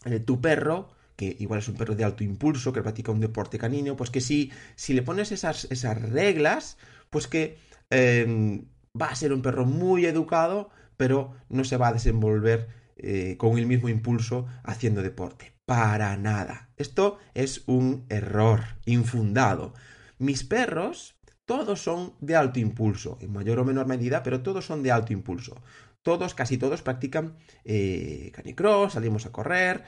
eh, 0.06 0.20
tu 0.20 0.42
perro 0.42 0.90
que 1.16 1.36
igual 1.40 1.60
es 1.60 1.68
un 1.68 1.75
perro 1.75 1.96
de 1.96 2.04
alto 2.04 2.24
impulso, 2.24 2.74
que 2.74 2.82
practica 2.82 3.12
un 3.12 3.20
deporte 3.20 3.58
canino, 3.58 3.96
pues 3.96 4.10
que 4.10 4.22
si, 4.22 4.52
si 4.75 4.94
le 4.94 5.04
pones 5.04 5.32
esas, 5.32 5.68
esas 5.70 6.02
reglas, 6.02 6.78
pues 7.10 7.28
que 7.28 7.58
em, 7.90 8.66
va 9.00 9.08
a 9.08 9.16
ser 9.16 9.34
un 9.34 9.42
perro 9.42 9.66
muy 9.66 10.06
educado, 10.06 10.72
pero 11.03 11.33
no 11.50 11.65
se 11.65 11.75
va 11.75 11.89
a 11.89 11.93
desenvolver 11.93 12.69
eh, 12.95 13.36
con 13.38 13.57
el 13.57 13.65
mismo 13.65 13.89
impulso 13.89 14.45
haciendo 14.63 15.01
deporte 15.01 15.51
para 15.65 16.15
nada. 16.15 16.69
Esto 16.77 17.17
es 17.33 17.63
un 17.67 18.05
error 18.07 18.62
infundado. 18.86 19.74
Mis 20.17 20.45
perros, 20.45 21.15
todos 21.43 21.83
son 21.83 22.13
de 22.22 22.38
alto 22.38 22.62
impulso, 22.62 23.17
en 23.19 23.33
mayor 23.33 23.60
o 23.60 23.65
menor 23.65 23.86
medida, 23.86 24.24
pero 24.24 24.43
todos 24.43 24.65
son 24.65 24.81
de 24.81 24.91
alto 24.93 25.12
impulso. 25.12 25.62
Todos, 26.03 26.36
casi 26.36 26.57
todos 26.57 26.81
practican 26.81 27.36
eh, 27.65 28.31
canicross, 28.33 28.93
salimos 28.93 29.25
a 29.25 29.33
correr, 29.33 29.83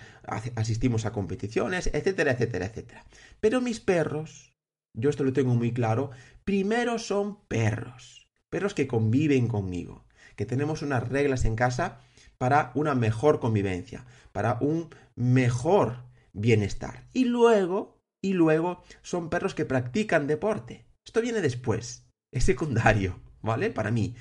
asistimos 0.56 1.06
a 1.06 1.14
competiciones, 1.14 1.90
etcétera, 1.94 2.32
etcétera, 2.32 2.66
etcétera. 2.66 3.06
Pero 3.40 3.62
mis 3.62 3.80
perros, 3.80 4.54
yo 4.94 5.10
esto 5.10 5.24
lo 5.24 5.32
tengo 5.32 5.56
muy 5.56 5.72
claro, 5.72 6.12
primero 6.44 7.00
son 7.00 7.40
perros, 7.48 8.28
perros 8.50 8.74
que 8.74 8.86
conviven 8.86 9.48
conmigo, 9.48 10.05
que 10.36 10.46
tenemos 10.46 10.82
unas 10.82 11.08
reglas 11.08 11.46
en 11.46 11.56
casa 11.56 12.00
para 12.38 12.72
una 12.76 12.96
mejor 12.96 13.40
convivencia, 13.40 14.06
para 14.32 14.58
un 14.62 14.90
mejor 15.16 16.04
bienestar. 16.34 17.08
Y 17.14 17.26
luego, 17.26 18.00
y 18.22 18.34
luego 18.34 18.84
son 19.02 19.30
perros 19.30 19.56
que 19.56 19.66
practican 19.66 20.28
deporte. 20.28 20.86
Esto 21.06 21.22
viene 21.22 21.42
después, 21.42 22.06
es 22.32 22.44
secundario, 22.44 23.20
¿vale? 23.42 23.70
Para 23.70 23.92
mí. 23.92 24.16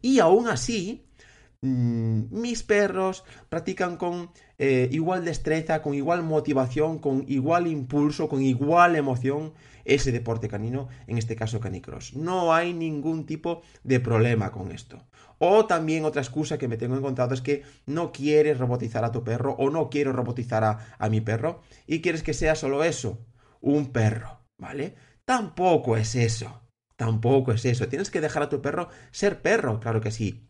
Y 0.00 0.18
aún 0.18 0.48
así, 0.48 1.06
mis 1.62 2.64
perros 2.64 3.24
practican 3.48 3.96
con 3.96 4.30
eh, 4.58 4.88
igual 4.90 5.24
destreza, 5.24 5.80
con 5.80 5.94
igual 5.94 6.22
motivación, 6.24 6.98
con 6.98 7.24
igual 7.28 7.68
impulso, 7.68 8.28
con 8.28 8.42
igual 8.42 8.96
emoción 8.96 9.54
ese 9.84 10.12
deporte 10.12 10.48
canino, 10.48 10.88
en 11.06 11.18
este 11.18 11.36
caso 11.36 11.60
canicross. 11.60 12.14
No 12.14 12.52
hay 12.52 12.72
ningún 12.72 13.26
tipo 13.26 13.62
de 13.84 14.00
problema 14.00 14.50
con 14.50 14.72
esto. 14.72 15.04
O 15.38 15.66
también 15.66 16.04
otra 16.04 16.22
excusa 16.22 16.58
que 16.58 16.68
me 16.68 16.76
tengo 16.76 16.96
encontrado 16.96 17.34
es 17.34 17.40
que 17.40 17.62
no 17.86 18.12
quieres 18.12 18.58
robotizar 18.58 19.04
a 19.04 19.12
tu 19.12 19.24
perro 19.24 19.54
o 19.58 19.70
no 19.70 19.88
quiero 19.88 20.12
robotizar 20.12 20.64
a, 20.64 20.96
a 20.98 21.08
mi 21.08 21.20
perro 21.20 21.62
y 21.86 22.00
quieres 22.00 22.22
que 22.22 22.34
sea 22.34 22.54
solo 22.54 22.84
eso, 22.84 23.24
un 23.60 23.92
perro, 23.92 24.40
¿vale? 24.58 24.94
Tampoco 25.24 25.96
es 25.96 26.14
eso. 26.14 26.60
Tampoco 26.96 27.52
es 27.52 27.64
eso. 27.64 27.88
Tienes 27.88 28.10
que 28.10 28.20
dejar 28.20 28.44
a 28.44 28.48
tu 28.48 28.62
perro 28.62 28.88
ser 29.10 29.42
perro, 29.42 29.80
claro 29.80 30.00
que 30.00 30.12
sí. 30.12 30.48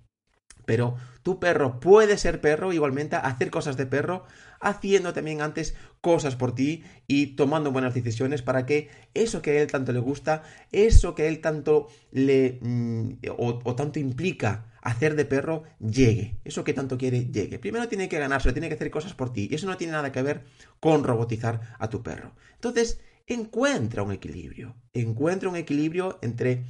Pero 0.64 0.96
tu 1.22 1.38
perro 1.38 1.80
puede 1.80 2.18
ser 2.18 2.40
perro, 2.40 2.72
igualmente 2.72 3.16
hacer 3.16 3.50
cosas 3.50 3.76
de 3.76 3.86
perro, 3.86 4.24
haciendo 4.60 5.12
también 5.12 5.42
antes 5.42 5.74
cosas 6.00 6.36
por 6.36 6.54
ti 6.54 6.84
y 7.06 7.34
tomando 7.36 7.72
buenas 7.72 7.94
decisiones 7.94 8.42
para 8.42 8.64
que 8.64 8.88
eso 9.14 9.42
que 9.42 9.50
a 9.50 9.60
él 9.62 9.70
tanto 9.70 9.92
le 9.92 9.98
gusta, 9.98 10.42
eso 10.70 11.14
que 11.14 11.22
a 11.22 11.26
él 11.26 11.40
tanto 11.40 11.88
le 12.10 12.58
mm, 12.60 13.12
o, 13.36 13.74
tanto 13.74 13.98
implica 13.98 14.66
hacer 14.82 15.14
de 15.14 15.24
perro, 15.24 15.62
llegue. 15.78 16.38
Eso 16.44 16.64
que 16.64 16.74
tanto 16.74 16.98
quiere, 16.98 17.26
llegue. 17.26 17.58
Primero 17.58 17.88
tiene 17.88 18.08
que 18.08 18.18
ganarse, 18.18 18.52
tiene 18.52 18.68
que 18.68 18.74
hacer 18.74 18.90
cosas 18.90 19.14
por 19.14 19.32
ti. 19.32 19.48
Y 19.50 19.54
eso 19.54 19.66
no 19.66 19.76
tiene 19.76 19.92
nada 19.92 20.10
que 20.10 20.22
ver 20.22 20.42
con 20.80 21.04
robotizar 21.04 21.76
a 21.78 21.88
tu 21.88 22.02
perro. 22.02 22.34
Entonces, 22.54 23.00
encuentra 23.28 24.02
un 24.02 24.10
equilibrio. 24.12 24.74
Encuentra 24.92 25.48
un 25.48 25.56
equilibrio 25.56 26.18
entre 26.22 26.64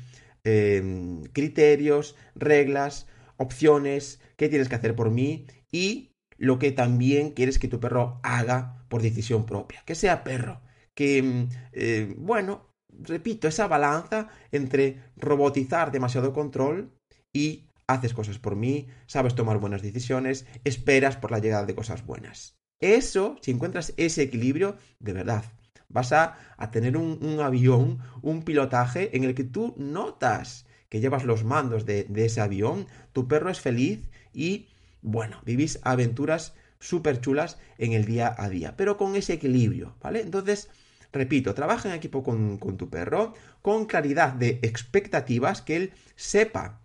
em, 0.44 1.22
criterios, 1.25 2.16
reglas, 2.34 3.06
opciones, 3.36 4.20
qué 4.36 4.48
tienes 4.48 4.68
que 4.68 4.74
hacer 4.74 4.94
por 4.94 5.10
mí 5.10 5.46
y 5.70 6.12
lo 6.36 6.58
que 6.58 6.72
también 6.72 7.30
quieres 7.30 7.58
que 7.58 7.68
tu 7.68 7.80
perro 7.80 8.20
haga 8.22 8.84
por 8.88 9.02
decisión 9.02 9.46
propia. 9.46 9.82
Que 9.84 9.94
sea 9.94 10.24
perro. 10.24 10.60
Que, 10.94 11.22
mm, 11.22 11.48
eh, 11.72 12.14
bueno, 12.18 12.74
repito, 12.88 13.48
esa 13.48 13.68
balanza 13.68 14.28
entre 14.50 14.98
robotizar 15.16 15.92
demasiado 15.92 16.32
control 16.32 16.92
y 17.32 17.68
haces 17.86 18.14
cosas 18.14 18.38
por 18.38 18.56
mí, 18.56 18.88
sabes 19.06 19.34
tomar 19.34 19.58
buenas 19.58 19.82
decisiones, 19.82 20.46
esperas 20.64 21.16
por 21.16 21.30
la 21.30 21.38
llegada 21.38 21.66
de 21.66 21.74
cosas 21.74 22.04
buenas. 22.06 22.56
Eso, 22.80 23.36
si 23.40 23.52
encuentras 23.52 23.94
ese 23.96 24.22
equilibrio, 24.22 24.76
de 24.98 25.12
verdad, 25.12 25.44
Vas 25.92 26.12
a, 26.12 26.38
tener 26.70 26.96
un, 26.96 27.40
avión, 27.40 27.98
un 28.22 28.42
pilotaje 28.42 29.14
en 29.14 29.24
el 29.24 29.34
que 29.34 29.44
tú 29.44 29.74
notas 29.76 30.66
que 30.92 31.00
llevas 31.00 31.25
los 31.25 31.42
mandos 31.42 31.87
de, 31.87 32.06
ese 32.16 32.42
avión, 32.42 32.87
tu 33.14 33.26
perro 33.26 33.49
es 33.49 33.61
feliz 33.61 34.11
y, 34.34 34.68
bueno, 35.00 35.40
vivís 35.42 35.80
aventuras 35.84 36.52
súper 36.80 37.18
chulas 37.22 37.58
en 37.78 37.94
el 37.94 38.04
día 38.04 38.34
a 38.37 38.50
día, 38.50 38.76
pero 38.76 38.99
con 38.99 39.16
ese 39.16 39.32
equilibrio, 39.32 39.96
¿vale? 40.02 40.20
Entonces, 40.20 40.68
repito, 41.11 41.54
trabaja 41.54 41.88
en 41.88 41.94
equipo 41.94 42.22
con, 42.22 42.58
tu 42.76 42.90
perro, 42.90 43.32
con 43.62 43.87
claridad 43.87 44.34
de 44.34 44.58
expectativas, 44.61 45.62
que 45.62 45.76
él 45.76 45.92
sepa 46.14 46.82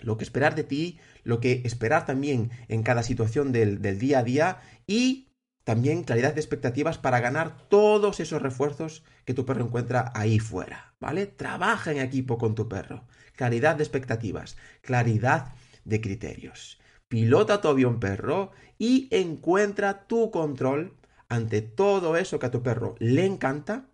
lo 0.00 0.16
que 0.16 0.24
esperar 0.24 0.56
de 0.56 0.64
ti, 0.64 0.98
lo 1.22 1.38
que 1.38 1.62
esperar 1.64 2.04
también 2.04 2.50
en 2.66 2.82
cada 2.82 3.04
situación 3.04 3.52
del 3.52 3.98
día 4.00 4.18
a 4.18 4.24
día 4.24 4.60
y 4.88 5.28
también 5.62 6.02
claridad 6.02 6.34
de 6.34 6.40
expectativas 6.40 6.98
para 6.98 7.20
ganar 7.20 7.68
todos 7.68 8.18
esos 8.18 8.42
refuerzos 8.42 9.04
que 9.24 9.34
tu 9.34 9.46
perro 9.46 9.64
encuentra 9.64 10.10
ahí 10.16 10.40
fuera, 10.40 10.94
¿vale? 10.98 11.26
Trabaja 11.26 11.92
en 11.92 11.98
equipo 11.98 12.38
con 12.38 12.56
tu 12.56 12.68
perro. 12.68 13.04
Claridad 13.36 13.76
de 13.76 13.84
expectativas, 13.84 14.56
claridad 14.82 15.54
de 15.84 16.00
criterios 16.00 16.80
pilota 17.08 17.60
tu 17.60 17.68
avión 17.68 18.00
perro 18.00 18.50
y 18.78 19.08
encuentra 19.10 20.06
tu 20.06 20.30
control 20.30 20.96
ante 21.28 21.62
todo 21.62 22.16
eso 22.16 22.38
que 22.38 22.46
a 22.46 22.50
tu 22.50 22.62
perro 22.62 22.94
le 22.98 23.24
encanta 23.24 23.88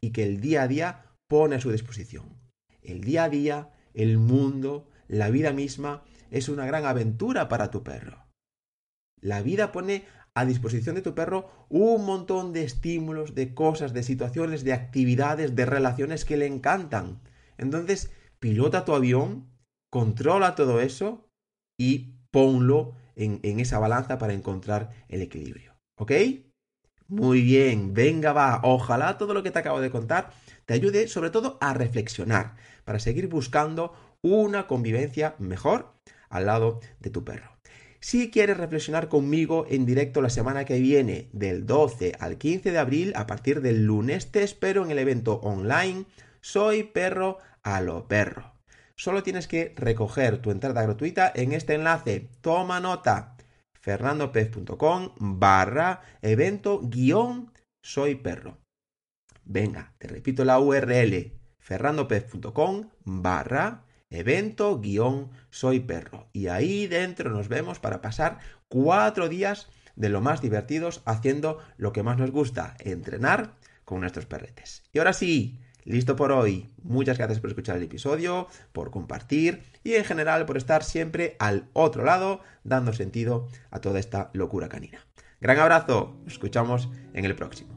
y 0.00 0.10
que 0.10 0.24
el 0.24 0.40
día 0.40 0.62
a 0.62 0.68
día 0.68 1.04
pone 1.28 1.56
a 1.56 1.60
su 1.60 1.70
disposición. 1.72 2.24
El 2.82 3.02
día 3.02 3.24
a 3.24 3.28
día, 3.28 3.70
el 3.94 4.18
mundo, 4.18 4.88
la 5.08 5.30
vida 5.30 5.52
misma 5.52 6.04
es 6.30 6.48
una 6.48 6.66
gran 6.66 6.84
aventura 6.84 7.48
para 7.48 7.70
tu 7.70 7.82
perro. 7.82 8.26
La 9.20 9.42
vida 9.42 9.72
pone 9.72 10.04
a 10.34 10.44
disposición 10.44 10.94
de 10.94 11.02
tu 11.02 11.14
perro 11.14 11.66
un 11.68 12.04
montón 12.04 12.52
de 12.52 12.62
estímulos, 12.62 13.34
de 13.34 13.54
cosas, 13.54 13.92
de 13.92 14.02
situaciones, 14.02 14.64
de 14.64 14.74
actividades, 14.74 15.56
de 15.56 15.66
relaciones 15.66 16.24
que 16.24 16.36
le 16.36 16.46
encantan. 16.46 17.20
Entonces, 17.56 18.10
pilota 18.46 18.84
tu 18.84 18.94
avión, 18.94 19.50
controla 19.90 20.54
todo 20.54 20.80
eso 20.80 21.28
y 21.76 22.14
ponlo 22.30 22.94
en, 23.16 23.40
esa 23.58 23.80
balanza 23.80 24.18
para 24.18 24.34
encontrar 24.34 24.90
el 25.08 25.20
equilibrio. 25.20 25.74
¿Ok? 25.96 26.12
Muy 27.08 27.40
bien, 27.40 27.92
venga 27.92 28.32
va, 28.32 28.60
ojalá 28.62 29.18
todo 29.18 29.34
lo 29.34 29.42
que 29.42 29.50
te 29.50 29.58
acabo 29.58 29.80
de 29.80 29.90
contar 29.90 30.30
te 30.64 30.74
ayude 30.74 31.08
sobre 31.08 31.30
todo 31.30 31.58
a 31.60 31.74
reflexionar 31.74 32.54
para 32.84 33.00
seguir 33.00 33.26
buscando 33.26 33.92
una 34.22 34.68
convivencia 34.68 35.34
mejor 35.40 35.94
al 36.28 36.46
lado 36.46 36.78
de 37.00 37.10
tu 37.10 37.24
perro. 37.24 37.50
Si 37.98 38.30
quieres 38.30 38.58
reflexionar 38.58 39.08
conmigo 39.08 39.66
en 39.68 39.86
directo 39.86 40.22
la 40.22 40.30
semana 40.30 40.64
que 40.64 40.78
viene, 40.78 41.30
del 41.32 41.66
12 41.66 42.12
al 42.20 42.38
15 42.38 42.70
de 42.70 42.78
abril, 42.78 43.12
a 43.16 43.26
partir 43.26 43.60
del 43.60 43.86
lunes, 43.86 44.30
te 44.30 44.44
espero 44.44 44.84
en 44.84 44.92
el 44.92 45.00
evento 45.00 45.40
online 45.42 46.06
Soy 46.46 46.84
Perro 46.84 47.38
a 47.66 47.80
lo 47.80 48.06
Perro. 48.06 48.54
Solo 48.94 49.24
tienes 49.24 49.48
que 49.48 49.74
recoger 49.76 50.38
tu 50.38 50.52
entrada 50.52 50.82
gratuita 50.82 51.30
en 51.34 51.52
este 51.52 51.74
enlace. 51.74 52.30
Toma 52.40 52.80
nota. 52.80 53.36
fernandopez.com 53.80 55.10
barra 55.18 56.00
evento 56.22 56.80
guion 56.82 57.52
soy 57.82 58.14
perro. 58.14 58.58
Venga, 59.44 59.94
te 59.98 60.08
repito 60.08 60.44
la 60.44 60.58
URL. 60.60 61.32
fernandopez.com 61.58 62.90
barra 63.04 63.84
evento 64.10 64.80
guion 64.80 65.30
soy 65.50 65.80
perro. 65.80 66.28
Y 66.32 66.46
ahí 66.46 66.86
dentro 66.86 67.30
nos 67.30 67.48
vemos 67.48 67.80
para 67.80 68.00
pasar 68.00 68.38
cuatro 68.68 69.28
días 69.28 69.68
de 69.96 70.08
lo 70.08 70.20
más 70.20 70.40
divertidos 70.40 71.02
haciendo 71.04 71.58
lo 71.76 71.92
que 71.92 72.04
más 72.04 72.16
nos 72.16 72.30
gusta, 72.30 72.76
entrenar 72.78 73.56
con 73.84 74.00
nuestros 74.00 74.26
perretes. 74.26 74.84
Y 74.92 74.98
ahora 74.98 75.12
sí, 75.12 75.60
listo 75.86 76.16
por 76.16 76.32
hoy. 76.32 76.68
Muchas 76.82 77.16
gracias 77.16 77.40
por 77.40 77.48
escuchar 77.50 77.76
el 77.76 77.84
episodio, 77.84 78.48
por 78.72 78.90
compartir 78.90 79.62
y 79.82 79.94
en 79.94 80.04
general 80.04 80.44
por 80.44 80.56
estar 80.56 80.84
siempre 80.84 81.36
al 81.38 81.68
otro 81.72 82.04
lado 82.04 82.40
dando 82.64 82.92
sentido 82.92 83.48
a 83.70 83.80
toda 83.80 83.98
esta 83.98 84.30
locura 84.34 84.68
canina. 84.68 84.98
Gran 85.40 85.58
abrazo, 85.58 86.16
nos 86.24 86.34
escuchamos 86.34 86.90
en 87.14 87.24
el 87.24 87.34
próximo. 87.34 87.74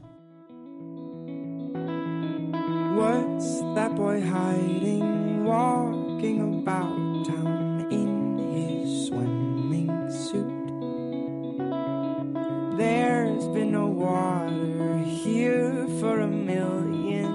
There's 12.76 13.44
been 13.48 13.72
no 13.72 13.88
water 13.88 14.96
here 15.04 15.86
for 16.00 16.20
a 16.20 16.28
years 16.28 17.29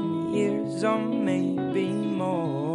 or 0.83 0.99
maybe 0.99 1.87
more. 1.91 2.74